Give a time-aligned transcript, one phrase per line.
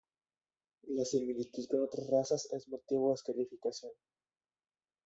[0.87, 3.91] La similitud con otras razas es motivo de descalificación.